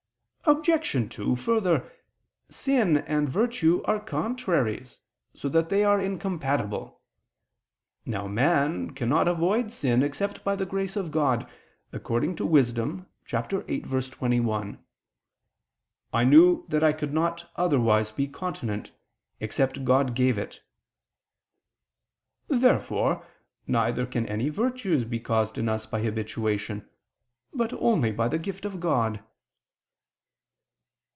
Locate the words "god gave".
19.85-20.37